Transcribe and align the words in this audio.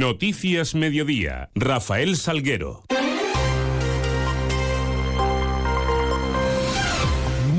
Noticias 0.00 0.74
Mediodía. 0.74 1.50
Rafael 1.54 2.16
Salguero. 2.16 2.84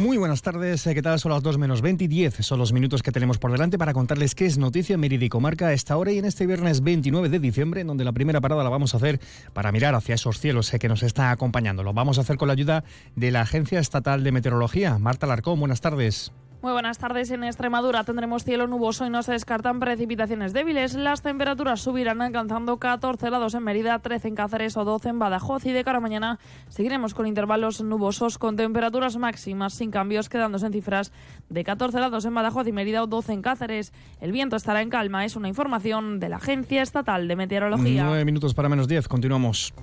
Muy 0.02 0.18
buenas 0.18 0.42
tardes, 0.42 0.84
¿qué 0.84 1.04
tal? 1.04 1.20
Son 1.20 1.32
las 1.32 1.44
2 1.44 1.60
menos 1.60 1.84
20 1.84 2.06
y 2.06 2.08
10. 2.08 2.38
Son 2.44 2.58
los 2.58 2.74
minutos 2.74 3.04
que 3.04 3.12
tenemos 3.12 3.38
por 3.38 3.52
delante 3.52 3.78
para 3.78 3.94
contarles 3.94 4.34
qué 4.34 4.48
es 4.48 4.58
noticia 4.58 4.98
Mérida 4.98 5.24
y 5.24 5.64
a 5.64 5.74
esta 5.74 5.96
hora 5.96 6.14
y 6.14 6.18
en 6.18 6.26
este 6.26 6.48
viernes 6.48 6.82
29 6.82 7.30
de 7.30 7.38
diciembre, 7.38 7.82
en 7.82 7.88
donde 7.88 8.06
la 8.06 8.12
primera 8.12 8.42
parada 8.42 8.64
la 8.64 8.72
vamos 8.72 8.96
a 8.96 8.98
hacer 8.98 9.20
para 9.54 9.72
mirar 9.72 9.94
hacia 9.94 10.16
esos 10.16 10.40
cielos 10.40 10.74
eh, 10.74 10.80
que 10.80 10.90
nos 10.90 11.04
están 11.04 11.30
acompañando. 11.30 11.84
Lo 11.84 11.94
vamos 11.94 12.18
a 12.18 12.22
hacer 12.22 12.38
con 12.38 12.48
la 12.48 12.54
ayuda 12.54 12.84
de 13.16 13.30
la 13.30 13.42
Agencia 13.42 13.80
Estatal 13.80 14.24
de 14.24 14.32
Meteorología. 14.32 14.98
Marta 14.98 15.28
Larcón, 15.28 15.60
buenas 15.60 15.82
tardes. 15.82 16.32
Muy 16.62 16.74
buenas 16.74 17.00
tardes. 17.00 17.32
En 17.32 17.44
Extremadura 17.44 18.04
tendremos 18.04 18.44
cielo 18.44 18.68
nuboso 18.68 19.04
y 19.08 19.10
no 19.10 19.24
se 19.24 19.32
descartan 19.32 19.80
precipitaciones 19.80 20.54
débiles. 20.54 20.94
Las 20.94 21.24
temperaturas 21.24 21.82
subirán 21.82 22.22
alcanzando 22.22 22.78
14 22.78 23.26
grados 23.26 23.56
en 23.56 23.64
Mérida, 23.64 23.98
13 23.98 24.28
en 24.28 24.36
Cáceres 24.36 24.78
o 24.78 24.86
12 24.86 25.10
en 25.10 25.18
Badajoz. 25.18 25.66
Y 25.66 25.72
de 25.72 25.84
cara 25.84 25.98
a 25.98 26.02
mañana 26.02 26.38
seguiremos 26.70 27.16
con 27.16 27.26
intervalos 27.26 27.82
nubosos 27.82 28.38
con 28.38 28.58
temperaturas 28.58 29.18
máximas 29.18 29.74
sin 29.74 29.90
cambios, 29.90 30.30
quedándose 30.30 30.68
en 30.68 30.74
cifras 30.74 31.12
de 31.50 31.64
14 31.64 31.98
grados 31.98 32.26
en 32.26 32.36
Badajoz 32.36 32.68
y 32.68 32.72
Mérida 32.72 33.02
o 33.02 33.08
12 33.08 33.34
en 33.34 33.42
Cáceres. 33.42 33.92
El 34.20 34.32
viento 34.32 34.56
estará 34.56 34.84
en 34.84 34.92
calma. 34.92 35.26
Es 35.26 35.36
una 35.36 35.48
información 35.48 36.20
de 36.20 36.30
la 36.30 36.36
Agencia 36.36 36.84
Estatal 36.84 37.28
de 37.28 37.36
Meteorología. 37.36 38.04
Nueve 38.04 38.24
minutos 38.24 38.54
para 38.54 38.70
menos 38.70 38.88
10. 38.88 39.08
Continuamos. 39.08 39.74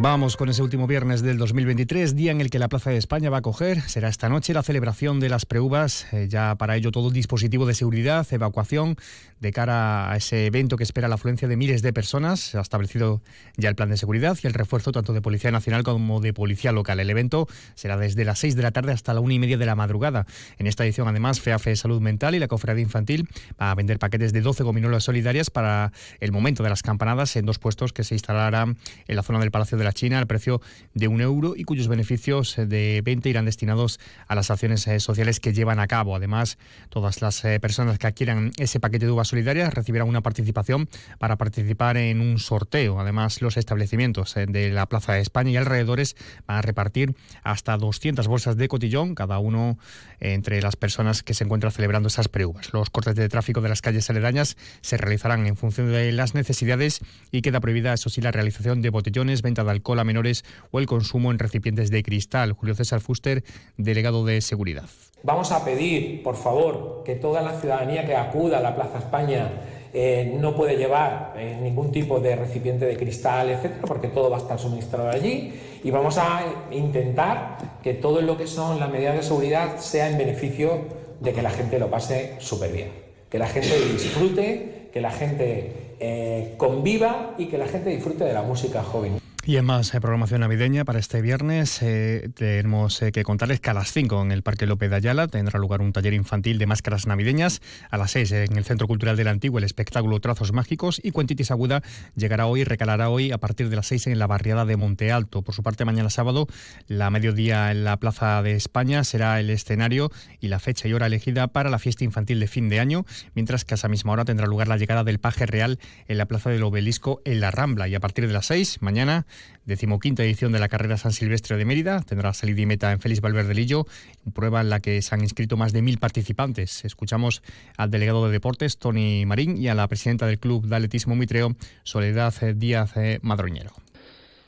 Vamos 0.00 0.36
con 0.36 0.48
ese 0.48 0.62
último 0.62 0.86
viernes 0.86 1.22
del 1.22 1.38
2023, 1.38 2.14
día 2.14 2.30
en 2.30 2.40
el 2.40 2.50
que 2.50 2.60
la 2.60 2.68
Plaza 2.68 2.90
de 2.90 2.96
España 2.96 3.30
va 3.30 3.38
a 3.38 3.42
coger. 3.42 3.82
Será 3.82 4.08
esta 4.08 4.28
noche 4.28 4.54
la 4.54 4.62
celebración 4.62 5.18
de 5.18 5.28
las 5.28 5.44
preuvas, 5.44 6.06
eh, 6.12 6.28
ya 6.28 6.54
para 6.54 6.76
ello 6.76 6.92
todo 6.92 7.10
dispositivo 7.10 7.66
de 7.66 7.74
seguridad, 7.74 8.24
evacuación, 8.30 8.96
de 9.40 9.52
cara 9.52 10.12
a 10.12 10.16
ese 10.16 10.46
evento 10.46 10.76
que 10.76 10.84
espera 10.84 11.08
la 11.08 11.16
afluencia 11.16 11.48
de 11.48 11.56
miles 11.56 11.82
de 11.82 11.92
personas. 11.92 12.38
Se 12.38 12.58
ha 12.58 12.60
establecido 12.60 13.22
ya 13.56 13.68
el 13.68 13.74
plan 13.74 13.88
de 13.88 13.96
seguridad 13.96 14.38
y 14.40 14.46
el 14.46 14.54
refuerzo 14.54 14.92
tanto 14.92 15.12
de 15.12 15.20
Policía 15.20 15.50
Nacional 15.50 15.82
como 15.82 16.20
de 16.20 16.32
Policía 16.32 16.70
Local. 16.70 17.00
El 17.00 17.10
evento 17.10 17.48
será 17.74 17.96
desde 17.96 18.24
las 18.24 18.38
6 18.38 18.54
de 18.54 18.62
la 18.62 18.70
tarde 18.70 18.92
hasta 18.92 19.14
la 19.14 19.20
una 19.20 19.34
y 19.34 19.40
media 19.40 19.58
de 19.58 19.66
la 19.66 19.74
madrugada. 19.74 20.26
En 20.58 20.68
esta 20.68 20.84
edición, 20.84 21.08
además, 21.08 21.40
FEAFE 21.40 21.74
Salud 21.74 22.00
Mental 22.00 22.36
y 22.36 22.38
la 22.38 22.46
Cofradía 22.46 22.82
Infantil 22.82 23.28
va 23.60 23.72
a 23.72 23.74
vender 23.74 23.98
paquetes 23.98 24.32
de 24.32 24.42
12 24.42 24.62
gominolas 24.62 25.02
solidarias 25.02 25.50
para 25.50 25.92
el 26.20 26.30
momento 26.30 26.62
de 26.62 26.70
las 26.70 26.82
campanadas 26.82 27.34
en 27.34 27.46
dos 27.46 27.58
puestos 27.58 27.92
que 27.92 28.04
se 28.04 28.14
instalarán 28.14 28.76
en 29.08 29.16
la 29.16 29.24
zona 29.24 29.40
del 29.40 29.50
Palacio 29.50 29.76
de 29.76 29.87
la 29.88 29.94
China 29.94 30.18
al 30.18 30.26
precio 30.26 30.60
de 30.92 31.08
un 31.08 31.22
euro 31.22 31.54
y 31.56 31.64
cuyos 31.64 31.88
beneficios 31.88 32.58
eh, 32.58 32.66
de 32.66 33.00
venta 33.02 33.30
irán 33.30 33.46
destinados 33.46 33.98
a 34.26 34.34
las 34.34 34.50
acciones 34.50 34.86
eh, 34.86 35.00
sociales 35.00 35.40
que 35.40 35.54
llevan 35.54 35.80
a 35.80 35.86
cabo. 35.86 36.14
Además, 36.14 36.58
todas 36.90 37.22
las 37.22 37.42
eh, 37.46 37.58
personas 37.58 37.98
que 37.98 38.06
adquieran 38.06 38.52
ese 38.58 38.80
paquete 38.80 39.06
de 39.06 39.12
uvas 39.12 39.28
solidarias 39.28 39.72
recibirán 39.72 40.06
una 40.06 40.20
participación 40.20 40.90
para 41.18 41.36
participar 41.36 41.96
en 41.96 42.20
un 42.20 42.38
sorteo. 42.38 43.00
Además, 43.00 43.40
los 43.40 43.56
establecimientos 43.56 44.34
de 44.34 44.70
la 44.70 44.84
Plaza 44.84 45.14
de 45.14 45.20
España 45.20 45.52
y 45.52 45.56
alrededores 45.56 46.16
van 46.46 46.58
a 46.58 46.62
repartir 46.62 47.14
hasta 47.42 47.78
200 47.78 48.28
bolsas 48.28 48.58
de 48.58 48.68
cotillón, 48.68 49.14
cada 49.14 49.38
uno 49.38 49.78
entre 50.20 50.60
las 50.60 50.76
personas 50.76 51.22
que 51.22 51.32
se 51.32 51.44
encuentran 51.44 51.72
celebrando 51.72 52.08
esas 52.08 52.28
preuvas. 52.28 52.74
Los 52.74 52.90
cortes 52.90 53.14
de 53.14 53.28
tráfico 53.30 53.62
de 53.62 53.70
las 53.70 53.80
calles 53.80 54.10
aledañas 54.10 54.58
se 54.82 54.98
realizarán 54.98 55.46
en 55.46 55.56
función 55.56 55.90
de 55.90 56.12
las 56.12 56.34
necesidades 56.34 57.00
y 57.30 57.40
queda 57.40 57.60
prohibida, 57.60 57.94
eso 57.94 58.10
sí, 58.10 58.20
la 58.20 58.32
realización 58.32 58.82
de 58.82 58.90
botellones, 58.90 59.40
venta 59.40 59.64
de 59.64 59.67
alcohol 59.70 59.98
a 59.98 60.04
menores 60.04 60.44
o 60.70 60.78
el 60.78 60.86
consumo 60.86 61.30
en 61.30 61.38
recipientes 61.38 61.90
de 61.90 62.02
cristal. 62.02 62.52
Julio 62.52 62.74
César 62.74 63.00
Fuster, 63.00 63.44
delegado 63.76 64.24
de 64.24 64.40
Seguridad. 64.40 64.88
Vamos 65.22 65.50
a 65.50 65.64
pedir, 65.64 66.22
por 66.22 66.36
favor, 66.36 67.02
que 67.04 67.16
toda 67.16 67.42
la 67.42 67.60
ciudadanía 67.60 68.06
que 68.06 68.14
acuda 68.14 68.58
a 68.58 68.60
la 68.60 68.76
Plaza 68.76 68.98
España 68.98 69.50
eh, 69.92 70.36
no 70.38 70.54
puede 70.54 70.76
llevar 70.76 71.34
eh, 71.36 71.58
ningún 71.60 71.90
tipo 71.90 72.20
de 72.20 72.36
recipiente 72.36 72.84
de 72.84 72.96
cristal, 72.96 73.50
etcétera, 73.50 73.82
porque 73.86 74.08
todo 74.08 74.30
va 74.30 74.36
a 74.36 74.40
estar 74.40 74.58
suministrado 74.58 75.08
allí. 75.08 75.52
Y 75.82 75.90
vamos 75.90 76.18
a 76.18 76.44
intentar 76.70 77.58
que 77.82 77.94
todo 77.94 78.20
lo 78.20 78.36
que 78.36 78.46
son 78.46 78.78
las 78.78 78.90
medidas 78.90 79.16
de 79.16 79.22
seguridad 79.22 79.78
sea 79.78 80.08
en 80.08 80.18
beneficio 80.18 80.84
de 81.20 81.32
que 81.32 81.42
la 81.42 81.50
gente 81.50 81.78
lo 81.78 81.90
pase 81.90 82.36
súper 82.38 82.72
bien, 82.72 82.90
que 83.28 83.38
la 83.38 83.46
gente 83.46 83.76
disfrute, 83.92 84.90
que 84.92 85.00
la 85.00 85.10
gente 85.10 85.94
eh, 86.00 86.54
conviva 86.58 87.34
y 87.38 87.46
que 87.46 87.58
la 87.58 87.66
gente 87.66 87.90
disfrute 87.90 88.24
de 88.24 88.32
la 88.32 88.42
música 88.42 88.82
joven. 88.82 89.18
Y 89.48 89.56
en 89.56 89.64
más 89.64 89.94
eh, 89.94 90.00
programación 90.02 90.42
navideña 90.42 90.84
para 90.84 90.98
este 90.98 91.22
viernes 91.22 91.80
eh, 91.80 92.28
tenemos 92.34 93.00
eh, 93.00 93.12
que 93.12 93.22
contarles 93.22 93.60
que 93.60 93.70
a 93.70 93.72
las 93.72 93.90
5 93.94 94.20
en 94.20 94.30
el 94.30 94.42
Parque 94.42 94.66
López 94.66 94.90
de 94.90 94.96
Ayala 94.96 95.26
tendrá 95.26 95.58
lugar 95.58 95.80
un 95.80 95.94
taller 95.94 96.12
infantil 96.12 96.58
de 96.58 96.66
máscaras 96.66 97.06
navideñas. 97.06 97.62
A 97.88 97.96
las 97.96 98.10
6 98.10 98.30
en 98.32 98.58
el 98.58 98.66
Centro 98.66 98.86
Cultural 98.86 99.16
del 99.16 99.26
Antiguo 99.26 99.56
el 99.56 99.64
espectáculo 99.64 100.20
Trazos 100.20 100.52
Mágicos 100.52 101.00
y 101.02 101.12
Cuentitis 101.12 101.50
Aguda 101.50 101.82
llegará 102.14 102.44
hoy, 102.44 102.64
recalará 102.64 103.08
hoy 103.08 103.32
a 103.32 103.38
partir 103.38 103.70
de 103.70 103.76
las 103.76 103.86
6 103.86 104.08
en 104.08 104.18
la 104.18 104.26
barriada 104.26 104.66
de 104.66 104.76
Monte 104.76 105.12
Alto. 105.12 105.40
Por 105.40 105.54
su 105.54 105.62
parte, 105.62 105.86
mañana 105.86 106.10
sábado, 106.10 106.46
la 106.86 107.08
mediodía 107.08 107.70
en 107.70 107.84
la 107.84 107.96
Plaza 107.96 108.42
de 108.42 108.54
España 108.54 109.02
será 109.02 109.40
el 109.40 109.48
escenario 109.48 110.10
y 110.40 110.48
la 110.48 110.58
fecha 110.58 110.88
y 110.88 110.92
hora 110.92 111.06
elegida 111.06 111.46
para 111.46 111.70
la 111.70 111.78
fiesta 111.78 112.04
infantil 112.04 112.38
de 112.38 112.48
fin 112.48 112.68
de 112.68 112.80
año, 112.80 113.06
mientras 113.34 113.64
que 113.64 113.72
a 113.72 113.76
esa 113.76 113.88
misma 113.88 114.12
hora 114.12 114.26
tendrá 114.26 114.46
lugar 114.46 114.68
la 114.68 114.76
llegada 114.76 115.04
del 115.04 115.20
paje 115.20 115.46
real 115.46 115.78
en 116.06 116.18
la 116.18 116.26
Plaza 116.26 116.50
del 116.50 116.62
Obelisco 116.64 117.22
en 117.24 117.40
la 117.40 117.50
Rambla. 117.50 117.88
Y 117.88 117.94
a 117.94 118.00
partir 118.00 118.26
de 118.26 118.34
las 118.34 118.44
6, 118.44 118.82
mañana, 118.82 119.24
Decimoquinta 119.64 120.22
edición 120.22 120.52
de 120.52 120.58
la 120.58 120.68
carrera 120.68 120.96
San 120.96 121.12
Silvestre 121.12 121.56
de 121.56 121.64
Mérida. 121.64 122.00
Tendrá 122.02 122.32
salida 122.32 122.62
y 122.62 122.66
meta 122.66 122.90
en 122.92 123.00
Félix 123.00 123.20
Valverde 123.20 123.54
Lillo, 123.54 123.86
prueba 124.34 124.60
en 124.60 124.70
la 124.70 124.80
que 124.80 125.02
se 125.02 125.14
han 125.14 125.20
inscrito 125.20 125.56
más 125.56 125.72
de 125.72 125.82
mil 125.82 125.98
participantes. 125.98 126.84
Escuchamos 126.84 127.42
al 127.76 127.90
delegado 127.90 128.26
de 128.26 128.32
deportes, 128.32 128.78
Tony 128.78 129.26
Marín, 129.26 129.58
y 129.58 129.68
a 129.68 129.74
la 129.74 129.86
presidenta 129.88 130.26
del 130.26 130.38
Club 130.38 130.66
de 130.66 130.76
Atletismo 130.76 131.14
Mitreo, 131.16 131.54
Soledad 131.82 132.32
Díaz 132.54 132.96
eh, 132.96 133.18
Madroñero. 133.22 133.72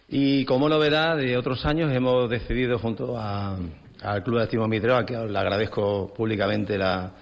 Y 0.08 0.44
como 0.44 0.68
novedad 0.68 1.16
de 1.16 1.36
otros 1.36 1.64
años, 1.66 1.92
hemos 1.92 2.30
decidido 2.30 2.78
junto 2.78 3.18
al 3.18 4.22
Club 4.24 4.36
de 4.36 4.42
Atletismo 4.42 4.68
Mitreo, 4.68 4.96
a 4.96 5.04
que 5.04 5.16
le 5.16 5.38
agradezco 5.38 6.12
públicamente 6.14 6.78
la, 6.78 7.12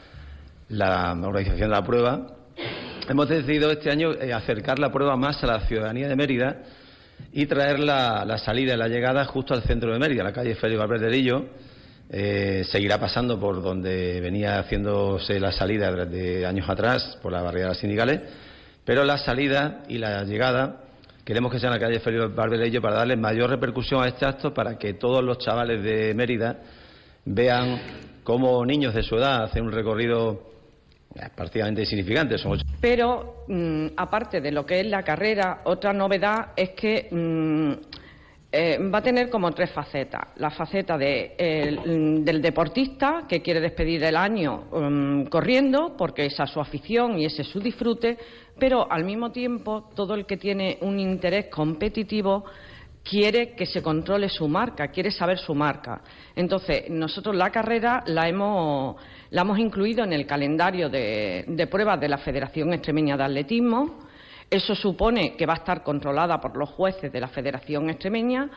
la 0.69 1.13
organización 1.23 1.71
de 1.71 1.77
la 1.77 1.85
prueba, 1.85 2.27
hemos 3.09 3.29
decidido 3.29 3.71
este 3.71 3.91
año 3.91 4.13
eh, 4.13 4.33
acercar 4.33 4.79
la 4.79 4.93
prueba 4.93 5.17
más 5.17 5.43
a 5.43 5.47
la 5.47 5.61
ciudadanía 5.67 6.09
de 6.09 6.17
Mérida 6.17 6.63
y 7.33 7.47
traer 7.47 7.79
la, 7.79 8.39
salida 8.39 8.75
y 8.75 8.77
la 8.77 8.89
llegada 8.89 9.25
justo 9.25 9.55
al 9.55 9.63
centro 9.63 9.93
de 9.93 9.99
Mérida, 9.99 10.23
la 10.23 10.33
calle 10.33 10.55
Félix 10.55 10.79
Valverde 10.79 11.11
Lillo. 11.11 11.45
Eh, 12.11 12.65
seguirá 12.65 12.99
pasando 12.99 13.39
por 13.39 13.63
donde 13.63 14.21
venía 14.23 14.59
haciéndose 14.59 15.39
la 15.39 15.53
salida 15.53 15.93
desde 15.93 16.47
años 16.47 16.69
atrás, 16.69 17.19
por 17.23 17.33
la 17.33 17.43
barriada 17.43 17.75
sindicales, 17.75 18.21
pero 18.85 19.05
la 19.05 19.19
salida 19.19 19.83
y 19.89 19.99
la 19.99 20.25
llegada 20.25 20.85
queremos 21.29 21.53
que 21.53 21.61
sea 21.61 21.69
en 21.69 21.75
la 21.75 21.81
calle 21.81 22.01
Félix 22.01 22.35
Valverde 22.35 22.65
Lillo 22.65 22.81
para 22.81 22.97
darle 22.97 23.15
mayor 23.15 23.51
repercusión 23.51 24.03
a 24.03 24.09
este 24.09 24.25
acto, 24.25 24.55
para 24.55 24.79
que 24.79 24.95
todos 24.95 25.23
los 25.23 25.37
chavales 25.37 25.83
de 25.83 26.15
Mérida 26.15 26.57
vean 27.27 27.79
cómo 28.25 28.65
niños 28.65 28.95
de 28.95 29.03
su 29.03 29.17
edad 29.17 29.45
hacen 29.45 29.65
un 29.65 29.73
recorrido 29.73 30.48
prácticamente 31.35 31.83
insignificantes. 31.83 32.45
Pero, 32.81 33.45
mm, 33.49 33.87
aparte 33.97 34.41
de 34.41 34.53
lo 34.53 34.65
que 34.65 34.81
es 34.81 34.87
la 34.87 35.03
carrera, 35.03 35.63
otra 35.65 35.93
novedad 35.93 36.53
es 36.57 36.71
que 36.71 37.09
mm, 37.11 37.73
eh, 38.51 38.79
va 38.93 38.99
a 38.99 39.03
tener 39.03 39.29
como 39.29 39.53
tres 39.53 39.71
facetas. 39.71 40.29
La 40.37 40.51
faceta 40.51 40.97
mm, 40.97 42.25
del 42.25 42.41
deportista, 42.41 43.25
que 43.29 43.43
quiere 43.43 43.61
despedir 43.61 44.03
el 44.05 44.17
año 44.17 44.65
corriendo, 45.29 45.95
porque 45.97 46.27
esa 46.27 46.45
es 46.45 46.51
su 46.51 46.61
afición 46.61 47.19
y 47.19 47.27
ese 47.27 47.43
es 47.43 47.49
su 47.49 47.61
disfrute, 47.61 48.17
pero 48.59 48.91
al 48.91 49.05
mismo 49.05 49.31
tiempo 49.31 49.91
todo 49.95 50.15
el 50.15 50.25
que 50.25 50.37
tiene 50.37 50.79
un 50.81 50.99
interés 50.99 51.47
competitivo 51.47 52.45
quiere 53.03 53.55
que 53.55 53.67
se 53.67 53.83
controle 53.83 54.29
su 54.29 54.49
marca, 54.49 54.89
quiere 54.89 55.11
saber 55.11 55.39
su 55.39 55.55
marca. 55.55 56.03
Entonces, 56.35 56.91
nosotros 56.91 57.35
la 57.35 57.51
carrera 57.51 58.03
la 58.07 58.29
hemos, 58.29 58.97
la 59.31 59.43
hemos 59.43 59.59
incluido 59.59 60.05
en 60.05 60.13
el 60.13 60.27
calendario 60.27 60.89
de, 60.89 61.45
de 61.49 61.67
pruebas 61.67 62.01
de 62.01 62.09
la 62.09 62.19
Federación 62.19 62.73
Extremeña 62.73 63.17
de 63.17 63.25
Atletismo. 63.25 63.99
Eso 64.51 64.75
supone 64.75 65.37
que 65.37 65.47
va 65.47 65.55
a 65.55 65.59
estar 65.59 65.83
controlada 65.83 66.41
por 66.41 66.57
los 66.57 66.71
jueces 66.71 67.13
de 67.13 67.21
la 67.21 67.29
Federación 67.29 67.91
Extremeña 67.91 68.51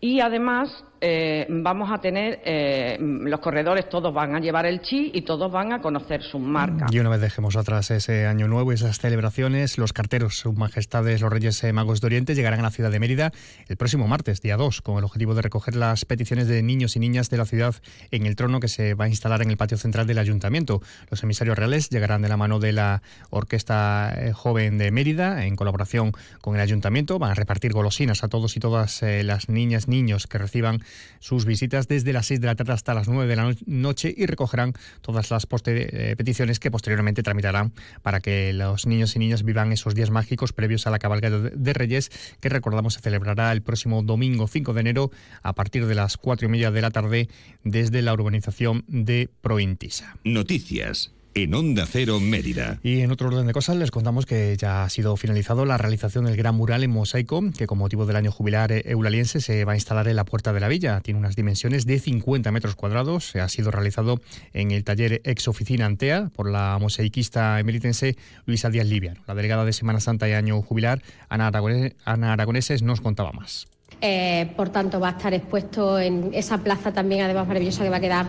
y 0.00 0.20
además 0.20 0.84
eh, 1.00 1.46
vamos 1.48 1.90
a 1.92 1.98
tener, 1.98 2.40
eh, 2.44 2.96
los 3.00 3.40
corredores 3.40 3.88
todos 3.88 4.14
van 4.14 4.34
a 4.34 4.40
llevar 4.40 4.64
el 4.64 4.80
chi 4.80 5.10
y 5.12 5.22
todos 5.22 5.52
van 5.52 5.72
a 5.72 5.80
conocer 5.80 6.22
sus 6.22 6.40
marcas. 6.40 6.92
Y 6.92 6.98
una 6.98 7.10
vez 7.10 7.20
dejemos 7.20 7.56
atrás 7.56 7.90
ese 7.90 8.26
año 8.26 8.48
nuevo, 8.48 8.72
esas 8.72 8.98
celebraciones, 8.98 9.76
los 9.76 9.92
carteros, 9.92 10.38
sus 10.38 10.56
majestades, 10.56 11.20
los 11.20 11.30
reyes 11.30 11.62
eh, 11.64 11.72
magos 11.72 12.00
de 12.00 12.06
Oriente 12.06 12.34
llegarán 12.34 12.60
a 12.60 12.64
la 12.64 12.70
ciudad 12.70 12.90
de 12.90 12.98
Mérida 12.98 13.32
el 13.68 13.76
próximo 13.76 14.08
martes, 14.08 14.40
día 14.40 14.56
2, 14.56 14.80
con 14.80 14.96
el 14.96 15.04
objetivo 15.04 15.34
de 15.34 15.42
recoger 15.42 15.76
las 15.76 16.06
peticiones 16.06 16.48
de 16.48 16.62
niños 16.62 16.96
y 16.96 17.00
niñas 17.00 17.28
de 17.28 17.36
la 17.36 17.44
ciudad 17.44 17.74
en 18.10 18.24
el 18.24 18.34
trono 18.34 18.60
que 18.60 18.68
se 18.68 18.94
va 18.94 19.04
a 19.04 19.08
instalar 19.08 19.42
en 19.42 19.50
el 19.50 19.56
patio 19.58 19.76
central 19.76 20.06
del 20.06 20.18
ayuntamiento. 20.18 20.80
Los 21.10 21.22
emisarios 21.22 21.58
reales 21.58 21.90
llegarán 21.90 22.22
de 22.22 22.28
la 22.28 22.38
mano 22.38 22.58
de 22.58 22.72
la 22.72 23.02
Orquesta 23.30 24.14
Joven 24.32 24.78
de 24.78 24.90
Mérida, 24.90 25.44
en 25.44 25.56
colaboración 25.56 26.12
con 26.40 26.54
el 26.54 26.60
ayuntamiento, 26.62 27.18
van 27.18 27.32
a 27.32 27.34
repartir 27.34 27.72
golosinas 27.72 28.24
a 28.24 28.28
todos 28.28 28.56
y 28.56 28.60
todas 28.60 29.02
las 29.02 29.48
niñas, 29.48 29.88
niños 29.88 30.26
que 30.26 30.38
reciban 30.38 30.85
sus 31.18 31.44
visitas 31.44 31.88
desde 31.88 32.12
las 32.12 32.26
6 32.26 32.40
de 32.40 32.46
la 32.46 32.54
tarde 32.54 32.72
hasta 32.72 32.94
las 32.94 33.08
9 33.08 33.28
de 33.28 33.36
la 33.36 33.54
noche 33.66 34.14
y 34.16 34.26
recogerán 34.26 34.74
todas 35.00 35.30
las 35.30 35.46
eh, 35.66 36.14
peticiones 36.16 36.60
que 36.60 36.70
posteriormente 36.70 37.22
tramitarán 37.22 37.72
para 38.02 38.20
que 38.20 38.52
los 38.52 38.86
niños 38.86 39.16
y 39.16 39.18
niñas 39.18 39.42
vivan 39.42 39.72
esos 39.72 39.94
días 39.94 40.10
mágicos 40.10 40.52
previos 40.52 40.86
a 40.86 40.90
la 40.90 40.98
cabalgata 40.98 41.38
de 41.38 41.72
Reyes, 41.72 42.10
que 42.40 42.48
recordamos 42.48 42.94
se 42.94 43.00
celebrará 43.00 43.52
el 43.52 43.62
próximo 43.62 44.02
domingo 44.02 44.46
5 44.46 44.74
de 44.74 44.80
enero 44.80 45.10
a 45.42 45.54
partir 45.54 45.86
de 45.86 45.94
las 45.94 46.16
4 46.16 46.46
y 46.46 46.50
media 46.50 46.70
de 46.70 46.82
la 46.82 46.90
tarde 46.90 47.28
desde 47.64 48.02
la 48.02 48.12
urbanización 48.12 48.84
de 48.88 49.30
Prointisa. 49.40 50.16
Noticias 50.24 51.15
en 51.36 51.54
Onda 51.54 51.84
Cero 51.86 52.18
Mérida. 52.18 52.78
Y 52.82 53.00
en 53.00 53.12
otro 53.12 53.28
orden 53.28 53.46
de 53.46 53.52
cosas 53.52 53.76
les 53.76 53.90
contamos 53.90 54.24
que 54.24 54.56
ya 54.56 54.84
ha 54.84 54.88
sido 54.88 55.14
finalizado 55.18 55.66
la 55.66 55.76
realización 55.76 56.24
del 56.24 56.34
gran 56.34 56.54
mural 56.54 56.82
en 56.82 56.90
mosaico 56.90 57.42
que 57.56 57.66
con 57.66 57.76
motivo 57.76 58.06
del 58.06 58.16
año 58.16 58.32
jubilar 58.32 58.72
eulaliense 58.72 59.42
se 59.42 59.66
va 59.66 59.72
a 59.72 59.74
instalar 59.74 60.08
en 60.08 60.16
la 60.16 60.24
puerta 60.24 60.54
de 60.54 60.60
la 60.60 60.68
villa. 60.68 61.00
Tiene 61.02 61.20
unas 61.20 61.36
dimensiones 61.36 61.84
de 61.84 61.98
50 61.98 62.50
metros 62.52 62.74
cuadrados. 62.74 63.36
Ha 63.36 63.50
sido 63.50 63.70
realizado 63.70 64.18
en 64.54 64.70
el 64.70 64.82
taller 64.82 65.20
ex 65.24 65.46
oficina 65.46 65.84
Antea 65.84 66.30
por 66.34 66.50
la 66.50 66.78
mosaiquista 66.80 67.60
emeritense 67.60 68.16
Luisa 68.46 68.70
Díaz 68.70 68.86
Liviano. 68.86 69.20
La 69.26 69.34
delegada 69.34 69.66
de 69.66 69.74
Semana 69.74 70.00
Santa 70.00 70.26
y 70.30 70.32
año 70.32 70.62
jubilar, 70.62 71.02
Ana 71.28 71.48
Aragoneses, 71.48 72.82
nos 72.82 73.02
contaba 73.02 73.32
más. 73.32 73.66
Eh, 74.02 74.52
por 74.56 74.68
tanto, 74.68 75.00
va 75.00 75.08
a 75.08 75.10
estar 75.12 75.32
expuesto 75.32 75.98
en 75.98 76.30
esa 76.34 76.58
plaza 76.58 76.92
también, 76.92 77.22
además 77.22 77.48
maravillosa, 77.48 77.82
que 77.82 77.88
va 77.88 77.96
a 77.96 78.00
quedar 78.00 78.26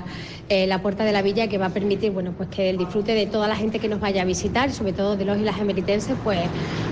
eh, 0.47 0.65
la 0.65 0.81
puerta 0.81 1.03
de 1.03 1.11
la 1.11 1.21
villa, 1.21 1.49
que 1.49 1.57
va 1.57 1.65
a 1.65 1.69
permitir, 1.69 2.11
bueno, 2.11 2.31
pues 2.31 2.47
que 2.49 2.69
el 2.69 2.77
disfrute 2.77 3.13
de 3.13 3.25
toda 3.25 3.49
la 3.49 3.55
gente 3.55 3.79
que 3.79 3.89
nos 3.89 3.99
vaya 3.99 4.21
a 4.21 4.25
visitar, 4.25 4.71
sobre 4.71 4.93
todo 4.93 5.17
de 5.17 5.25
los 5.25 5.37
y 5.37 5.41
las 5.41 5.59
emeritenses, 5.59 6.15
pues, 6.23 6.39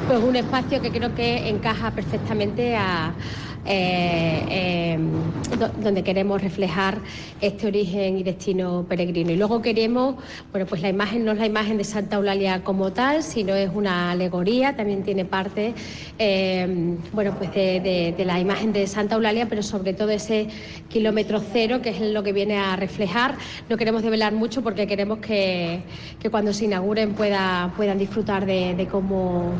pues 0.07 0.19
un 0.21 0.35
espacio 0.35 0.81
que 0.81 0.91
creo 0.91 1.15
que 1.15 1.47
encaja 1.47 1.91
perfectamente 1.91 2.75
a 2.75 3.13
eh, 3.65 4.91
em, 4.95 5.09
donde 5.81 6.03
queremos 6.03 6.41
reflejar 6.41 6.99
este 7.41 7.67
origen 7.67 8.17
y 8.17 8.23
destino 8.23 8.85
peregrino. 8.87 9.31
Y 9.31 9.37
luego 9.37 9.61
queremos, 9.61 10.15
bueno, 10.51 10.65
pues 10.67 10.81
la 10.81 10.89
imagen 10.89 11.25
no 11.25 11.31
es 11.31 11.37
la 11.39 11.45
imagen 11.45 11.77
de 11.77 11.83
Santa 11.83 12.17
Eulalia 12.17 12.63
como 12.63 12.91
tal, 12.91 13.23
sino 13.23 13.53
es 13.55 13.69
una 13.73 14.11
alegoría, 14.11 14.75
también 14.75 15.03
tiene 15.03 15.25
parte, 15.25 15.73
em, 16.17 16.97
bueno, 17.13 17.35
pues 17.37 17.53
de, 17.53 18.15
la 18.25 18.39
imagen 18.39 18.73
de 18.73 18.87
Santa 18.87 19.15
Eulalia, 19.15 19.47
pero 19.47 19.63
sobre 19.63 19.93
todo 19.93 20.09
ese 20.09 20.47
kilómetro 20.89 21.39
cero, 21.39 21.81
que 21.81 21.89
es 21.89 22.01
lo 22.01 22.23
que 22.23 22.33
viene 22.33 22.57
a 22.57 22.75
reflejar. 22.75 23.35
No 23.69 23.77
queremos 23.77 24.03
develar 24.03 24.33
mucho 24.33 24.63
porque 24.63 24.87
queremos 24.87 25.19
que, 25.19 25.81
cuando 26.31 26.53
se 26.53 26.65
inauguren 26.65 27.13
pueda, 27.13 27.71
puedan 27.77 27.97
disfrutar 27.97 28.45
de, 28.45 28.87
cómo, 28.91 29.53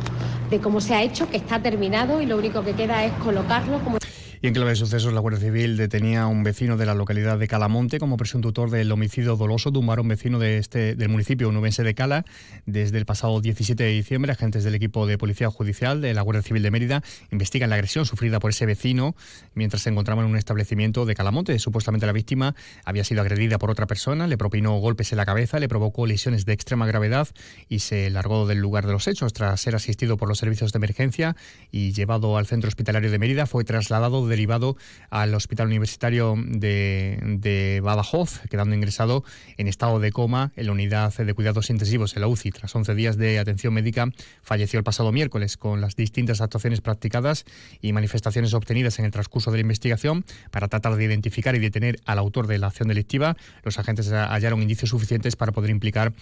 de 0.49 0.59
cómo 0.59 0.81
se 0.81 0.93
ha 0.93 1.03
hecho, 1.03 1.29
que 1.29 1.37
está 1.37 1.61
terminado 1.61 2.21
y 2.21 2.25
lo 2.25 2.37
único 2.37 2.63
que 2.63 2.73
queda 2.73 3.03
es 3.03 3.11
colocarlo 3.13 3.79
como 3.83 3.97
y 4.45 4.47
en 4.47 4.53
clave 4.53 4.69
de 4.69 4.75
sucesos, 4.75 5.11
la 5.11 5.21
Guardia 5.21 5.41
Civil 5.41 5.75
detenía 5.75 6.21
a 6.21 6.27
un 6.27 6.43
vecino 6.43 6.77
de 6.77 6.85
la 6.85 6.93
localidad 6.93 7.39
de 7.39 7.47
Calamonte 7.47 7.97
como 7.97 8.15
presunto 8.15 8.49
autor 8.49 8.69
del 8.69 8.91
homicidio 8.91 9.35
doloso 9.37 9.71
de 9.71 9.79
un 9.79 10.07
vecino 10.07 10.37
de 10.37 10.59
este, 10.59 10.93
del 10.93 11.09
municipio 11.09 11.49
unubense 11.49 11.81
de 11.81 11.95
Cala. 11.95 12.25
Desde 12.67 12.99
el 12.99 13.07
pasado 13.07 13.41
17 13.41 13.83
de 13.83 13.89
diciembre, 13.89 14.31
agentes 14.31 14.63
del 14.63 14.75
equipo 14.75 15.07
de 15.07 15.17
Policía 15.17 15.49
Judicial 15.49 15.99
de 15.99 16.13
la 16.13 16.21
Guardia 16.21 16.43
Civil 16.43 16.61
de 16.61 16.69
Mérida 16.69 17.01
investigan 17.31 17.71
la 17.71 17.77
agresión 17.77 18.05
sufrida 18.05 18.39
por 18.39 18.51
ese 18.51 18.67
vecino 18.67 19.15
mientras 19.55 19.81
se 19.81 19.89
encontraba 19.89 20.21
en 20.21 20.29
un 20.29 20.37
establecimiento 20.37 21.07
de 21.07 21.15
Calamonte. 21.15 21.57
Supuestamente 21.57 22.05
la 22.05 22.11
víctima 22.11 22.53
había 22.83 23.03
sido 23.03 23.21
agredida 23.21 23.57
por 23.57 23.71
otra 23.71 23.87
persona, 23.87 24.27
le 24.27 24.37
propinó 24.37 24.77
golpes 24.77 25.11
en 25.11 25.17
la 25.17 25.25
cabeza, 25.25 25.57
le 25.57 25.67
provocó 25.67 26.05
lesiones 26.05 26.45
de 26.45 26.53
extrema 26.53 26.85
gravedad 26.85 27.27
y 27.67 27.79
se 27.79 28.11
largó 28.11 28.45
del 28.45 28.59
lugar 28.59 28.85
de 28.85 28.91
los 28.91 29.07
hechos 29.07 29.33
tras 29.33 29.59
ser 29.59 29.73
asistido 29.73 30.17
por 30.17 30.29
los 30.29 30.37
servicios 30.37 30.71
de 30.71 30.77
emergencia 30.77 31.35
y 31.71 31.93
llevado 31.93 32.37
al 32.37 32.45
centro 32.45 32.67
hospitalario 32.67 33.09
de 33.09 33.17
Mérida. 33.17 33.47
Fue 33.47 33.63
trasladado 33.63 34.27
de 34.27 34.34
derivado 34.35 34.75
al 35.09 35.33
Hospital 35.33 35.67
Universitario 35.67 36.35
de, 36.37 37.79
Badajoz, 37.81 38.41
quedando 38.49 38.75
ingresado 38.75 39.23
en 39.55 39.67
estado 39.67 40.01
de 40.01 40.11
coma 40.11 40.51
en 40.57 40.65
la 40.65 40.73
unidad 40.73 41.13
de 41.13 41.33
cuidados 41.33 41.69
intensivos 41.69 42.15
en 42.15 42.21
la 42.21 42.27
UCI. 42.27 42.51
Tras 42.51 42.75
11 42.75 42.95
días 42.95 43.17
de 43.17 43.39
atención 43.39 43.73
médica, 43.73 44.09
falleció 44.43 44.77
el 44.77 44.83
pasado 44.83 45.13
miércoles 45.13 45.55
con 45.55 45.79
las 45.79 45.95
distintas 45.95 46.41
actuaciones 46.41 46.81
practicadas 46.81 47.45
y 47.81 47.93
manifestaciones 47.93 48.53
obtenidas 48.53 48.99
en 48.99 49.05
el 49.05 49.11
transcurso 49.11 49.51
de 49.51 49.57
la 49.57 49.61
investigación 49.61 50.25
para 50.51 50.67
tratar 50.67 50.95
de 50.95 51.05
identificar 51.05 51.55
y 51.55 51.59
detener 51.59 51.99
al 52.05 52.19
autor 52.19 52.47
de 52.47 52.57
la 52.57 52.67
acción 52.67 52.89
delictiva. 52.89 53.37
Los 53.63 53.79
agentes 53.79 54.11
hallaron 54.11 54.61
indicios 54.61 54.89
suficientes 54.89 55.37
para 55.37 55.53
poder 55.53 55.69
implicar 55.69 56.13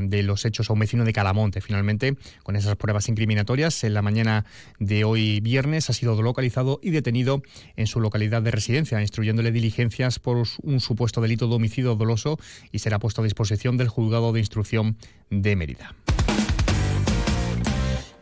de 0.00 0.22
los 0.22 0.44
hechos 0.44 0.70
a 0.70 0.72
un 0.72 0.78
vecino 0.78 1.04
de 1.04 1.12
Calamonte. 1.12 1.60
Finalmente, 1.60 2.16
con 2.42 2.56
esas 2.56 2.76
pruebas 2.76 3.08
incriminatorias, 3.08 3.84
en 3.84 3.94
la 3.94 4.02
mañana 4.02 4.44
de 4.78 5.04
hoy 5.04 5.40
viernes 5.40 5.90
ha 5.90 5.92
sido 5.92 6.20
localizado 6.20 6.80
y 6.82 6.90
detenido 6.90 7.31
en 7.76 7.86
su 7.86 8.00
localidad 8.00 8.42
de 8.42 8.50
residencia, 8.50 9.00
instruyéndole 9.00 9.52
diligencias 9.52 10.18
por 10.18 10.42
un 10.62 10.80
supuesto 10.80 11.20
delito 11.20 11.48
de 11.48 11.54
homicidio 11.54 11.94
doloso 11.94 12.38
y 12.72 12.80
será 12.80 12.98
puesto 12.98 13.20
a 13.20 13.24
disposición 13.24 13.76
del 13.76 13.88
juzgado 13.88 14.32
de 14.32 14.40
instrucción 14.40 14.96
de 15.30 15.56
Mérida. 15.56 15.94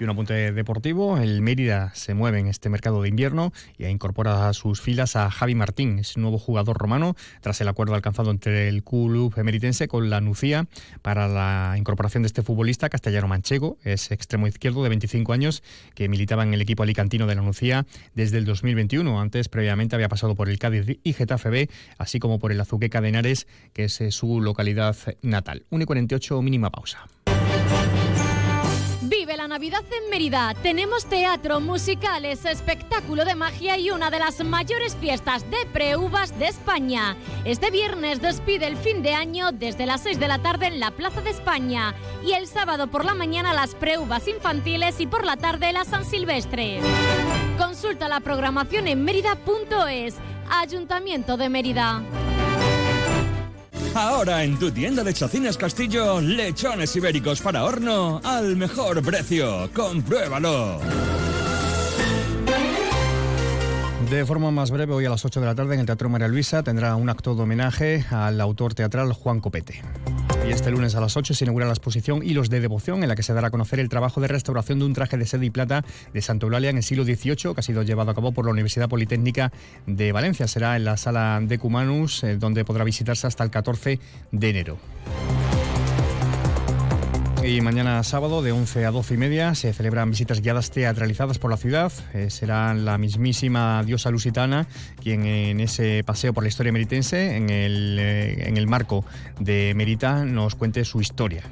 Y 0.01 0.05
un 0.05 0.09
apunte 0.09 0.53
deportivo, 0.53 1.19
el 1.19 1.43
Mérida 1.43 1.93
se 1.95 2.15
mueve 2.15 2.39
en 2.39 2.47
este 2.47 2.71
mercado 2.71 3.03
de 3.03 3.11
invierno 3.11 3.53
y 3.77 3.85
incorpora 3.85 4.49
a 4.49 4.55
sus 4.55 4.81
filas 4.81 5.15
a 5.15 5.31
Javi 5.31 5.55
Martín, 5.55 5.99
es 5.99 6.17
nuevo 6.17 6.39
jugador 6.39 6.79
romano, 6.79 7.17
tras 7.43 7.61
el 7.61 7.69
acuerdo 7.69 7.95
alcanzado 7.95 8.31
entre 8.31 8.69
el 8.69 8.83
club 8.83 9.35
emeritense 9.37 9.89
con 9.89 10.09
la 10.09 10.23
Nucía 10.23 10.69
para 11.03 11.29
la 11.29 11.75
incorporación 11.77 12.23
de 12.23 12.29
este 12.29 12.41
futbolista 12.41 12.89
castellano 12.89 13.29
manchego, 13.29 13.77
es 13.85 14.11
extremo 14.11 14.47
izquierdo 14.47 14.83
de 14.83 14.89
25 14.89 15.35
años 15.35 15.63
que 15.95 16.09
militaba 16.09 16.45
en 16.45 16.55
el 16.55 16.63
equipo 16.63 16.83
alicantino 16.83 17.27
de 17.27 17.35
la 17.35 17.43
Nucía 17.43 17.85
desde 18.15 18.39
el 18.39 18.47
2021. 18.47 19.21
Antes, 19.21 19.51
previamente, 19.51 19.97
había 19.97 20.09
pasado 20.09 20.35
por 20.35 20.49
el 20.49 20.59
Cádiz 20.59 20.99
y 21.03 21.13
Getafe 21.13 21.51
B, 21.51 21.71
así 21.99 22.21
como 22.21 22.39
por 22.39 22.53
el 22.53 22.61
Azuqueca 22.63 23.03
de 23.03 23.11
Henares, 23.11 23.47
que 23.75 23.85
es 23.85 24.01
su 24.09 24.41
localidad 24.41 24.97
natal. 25.21 25.67
1 25.69 25.83
y 25.83 25.87
48, 25.87 26.41
mínima 26.41 26.71
pausa. 26.71 27.07
La 29.37 29.49
Navidad 29.49 29.85
en 29.91 30.11
Mérida. 30.11 30.55
Tenemos 30.63 31.07
teatro, 31.07 31.61
musicales, 31.61 32.45
espectáculo 32.45 33.25
de 33.25 33.35
magia 33.35 33.79
y 33.79 33.91
una 33.91 34.11
de 34.11 34.19
las 34.19 34.43
mayores 34.45 34.97
fiestas 34.97 35.49
de 35.51 35.67
preuvas 35.73 36.37
de 36.39 36.49
España. 36.49 37.17
Este 37.45 37.71
viernes 37.71 38.21
despide 38.21 38.67
el 38.67 38.77
fin 38.77 39.03
de 39.03 39.15
año 39.15 39.53
desde 39.53 39.87
las 39.87 40.03
6 40.03 40.19
de 40.19 40.29
la 40.29 40.39
tarde 40.41 40.67
en 40.67 40.81
la 40.81 40.91
Plaza 40.91 41.21
de 41.21 41.31
España 41.31 41.95
y 42.25 42.33
el 42.33 42.47
sábado 42.47 42.89
por 42.89 43.05
la 43.05 43.15
mañana 43.15 43.55
las 43.55 43.75
preuvas 43.75 44.27
infantiles 44.27 45.01
y 45.01 45.07
por 45.07 45.25
la 45.25 45.37
tarde 45.37 45.73
la 45.73 45.85
San 45.85 46.05
Silvestre. 46.05 46.81
Consulta 47.57 48.09
la 48.09 48.21
programación 48.21 48.89
en 48.89 49.05
mérida.es. 49.05 50.17
Ayuntamiento 50.51 51.37
de 51.37 51.49
Mérida. 51.49 52.03
Ahora 54.01 54.45
en 54.45 54.59
tu 54.59 54.71
tienda 54.71 55.05
de 55.05 55.13
Chacinas 55.13 55.59
Castillo, 55.59 56.23
lechones 56.23 56.97
ibéricos 56.97 57.43
para 57.43 57.65
horno 57.65 58.19
al 58.25 58.57
mejor 58.57 59.03
precio. 59.03 59.69
Compruébalo. 59.75 60.81
De 64.09 64.25
forma 64.25 64.51
más 64.51 64.71
breve, 64.71 64.95
hoy 64.95 65.05
a 65.05 65.11
las 65.11 65.23
8 65.27 65.41
de 65.41 65.47
la 65.47 65.55
tarde 65.55 65.75
en 65.75 65.81
el 65.81 65.87
Teatro 65.87 66.09
María 66.09 66.29
Luisa 66.29 66.63
tendrá 66.63 66.97
un 66.97 67.11
acto 67.11 67.35
de 67.35 67.43
homenaje 67.43 68.07
al 68.11 68.41
autor 68.41 68.73
teatral 68.73 69.13
Juan 69.13 69.41
Copete. 69.41 69.83
Y 70.47 70.53
este 70.53 70.71
lunes 70.71 70.95
a 70.95 71.01
las 71.01 71.17
8 71.17 71.35
se 71.35 71.45
inaugura 71.45 71.67
la 71.67 71.73
exposición 71.73 72.23
Hilos 72.23 72.51
de 72.51 72.61
Devoción, 72.61 73.03
en 73.03 73.09
la 73.09 73.15
que 73.15 73.23
se 73.23 73.33
dará 73.35 73.49
a 73.49 73.51
conocer 73.51 73.79
el 73.79 73.89
trabajo 73.89 74.21
de 74.21 74.29
restauración 74.29 74.79
de 74.79 74.85
un 74.87 74.95
traje 74.95 75.17
de 75.17 75.27
seda 75.27 75.45
y 75.45 75.51
plata 75.51 75.85
de 76.13 76.23
Santa 76.23 76.47
Eulalia 76.47 76.71
en 76.71 76.79
el 76.79 76.83
siglo 76.83 77.05
XVIII, 77.05 77.55
que 77.55 77.61
ha 77.61 77.63
sido 77.63 77.83
llevado 77.83 78.11
a 78.11 78.15
cabo 78.15 78.33
por 78.33 78.47
la 78.47 78.53
Universidad 78.53 78.89
Politécnica 78.89 79.53
de 79.87 80.13
Valencia. 80.13 80.49
Será 80.49 80.77
en 80.77 80.85
la 80.85 80.97
sala 80.97 81.41
de 81.43 81.59
Cumanus, 81.59 82.25
eh, 82.25 82.37
donde 82.37 82.65
podrá 82.65 82.85
visitarse 82.85 83.27
hasta 83.27 83.45
el 83.45 83.51
14 83.51 84.01
de 84.33 84.51
enero. 84.51 84.79
Y 87.43 87.63
mañana 87.63 88.03
sábado 88.03 88.43
de 88.43 88.53
11 88.53 88.85
a 88.85 88.91
12 88.91 89.15
y 89.15 89.17
media 89.17 89.55
se 89.55 89.73
celebran 89.73 90.11
visitas 90.11 90.43
guiadas 90.43 90.71
teatralizadas 90.71 91.39
por 91.39 91.51
la 91.51 91.57
ciudad. 91.57 91.91
Eh, 92.13 92.29
será 92.29 92.75
la 92.75 92.99
mismísima 92.99 93.83
diosa 93.83 94.11
lusitana 94.11 94.67
quien 95.03 95.25
en 95.25 95.61
ese 95.61 96.05
paseo 96.05 96.35
por 96.35 96.45
la 96.45 96.49
historia 96.49 96.71
meritense, 96.71 97.37
en 97.37 97.49
el, 97.49 97.97
eh, 97.99 98.49
en 98.49 98.59
el 98.59 98.67
marco 98.67 99.05
de 99.39 99.73
Merita, 99.75 100.25
nos 100.27 100.55
cuente 100.55 100.85
su 100.85 101.01
historia. 101.01 101.43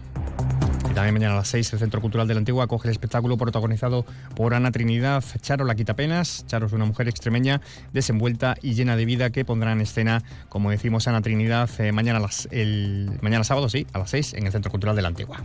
También 0.94 1.14
mañana 1.14 1.34
a 1.34 1.36
las 1.36 1.48
6 1.48 1.72
el 1.74 1.78
Centro 1.78 2.00
Cultural 2.00 2.26
de 2.26 2.34
la 2.34 2.38
Antigua 2.38 2.64
acoge 2.64 2.88
el 2.88 2.92
espectáculo 2.92 3.36
protagonizado 3.36 4.04
por 4.34 4.54
Ana 4.54 4.72
Trinidad 4.72 5.22
Charo 5.40 5.64
La 5.64 5.74
Quitapenas. 5.74 6.44
Charo 6.46 6.66
es 6.66 6.72
una 6.72 6.84
mujer 6.84 7.08
extremeña, 7.08 7.60
desenvuelta 7.92 8.56
y 8.62 8.74
llena 8.74 8.96
de 8.96 9.04
vida 9.04 9.30
que 9.30 9.44
pondrá 9.44 9.72
en 9.72 9.80
escena, 9.80 10.22
como 10.48 10.70
decimos, 10.70 11.06
Ana 11.06 11.22
Trinidad 11.22 11.70
eh, 11.78 11.92
mañana, 11.92 12.20
el, 12.50 13.18
mañana 13.20 13.44
sábado, 13.44 13.68
sí, 13.68 13.86
a 13.92 13.98
las 13.98 14.10
6 14.10 14.34
en 14.34 14.46
el 14.46 14.52
Centro 14.52 14.70
Cultural 14.70 14.96
de 14.96 15.02
la 15.02 15.08
Antigua. 15.08 15.44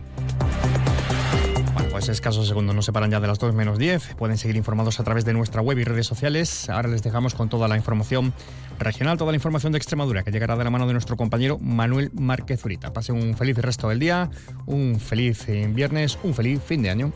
Pues 1.94 2.08
escasos 2.08 2.48
segundos, 2.48 2.74
no 2.74 2.82
se 2.82 2.92
paran 2.92 3.12
ya 3.12 3.20
de 3.20 3.28
las 3.28 3.38
2 3.38 3.54
menos 3.54 3.78
10. 3.78 4.16
Pueden 4.16 4.36
seguir 4.36 4.56
informados 4.56 4.98
a 4.98 5.04
través 5.04 5.24
de 5.24 5.32
nuestra 5.32 5.62
web 5.62 5.78
y 5.78 5.84
redes 5.84 6.08
sociales. 6.08 6.68
Ahora 6.68 6.88
les 6.88 7.04
dejamos 7.04 7.36
con 7.36 7.48
toda 7.48 7.68
la 7.68 7.76
información 7.76 8.32
regional, 8.80 9.16
toda 9.16 9.30
la 9.30 9.36
información 9.36 9.70
de 9.70 9.78
Extremadura, 9.78 10.24
que 10.24 10.32
llegará 10.32 10.56
de 10.56 10.64
la 10.64 10.70
mano 10.70 10.88
de 10.88 10.92
nuestro 10.92 11.16
compañero 11.16 11.56
Manuel 11.60 12.10
Márquez 12.12 12.64
Urita. 12.64 12.92
Pasen 12.92 13.14
un 13.14 13.36
feliz 13.36 13.58
resto 13.58 13.88
del 13.90 14.00
día, 14.00 14.28
un 14.66 14.98
feliz 14.98 15.48
eh, 15.48 15.70
viernes, 15.72 16.18
un 16.24 16.34
feliz 16.34 16.60
fin 16.64 16.82
de 16.82 16.90
año. 16.90 17.12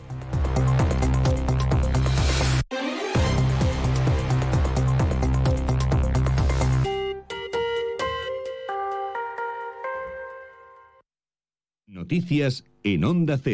Noticias 11.85 12.63
en 12.83 13.03
Onda 13.03 13.37
Cero. 13.37 13.47